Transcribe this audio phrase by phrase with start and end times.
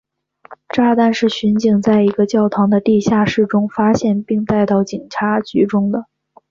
[0.69, 6.07] 炸弹是巡警在一个教堂的地下室中发现并带到警察局中的。